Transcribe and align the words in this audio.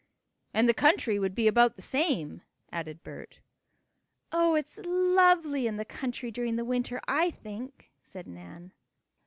"And 0.51 0.67
the 0.67 0.73
country 0.73 1.19
would 1.19 1.35
be 1.35 1.47
about 1.47 1.75
the 1.75 1.83
same," 1.83 2.41
added 2.71 3.03
Bert. 3.03 3.39
"Oh, 4.31 4.55
it's 4.55 4.79
lovely 4.83 5.67
in 5.67 5.77
the 5.77 5.85
country 5.85 6.31
during 6.31 6.55
the 6.55 6.65
winter, 6.65 6.99
I 7.07 7.29
think," 7.29 7.91
said 8.01 8.25
Nan. 8.25 8.73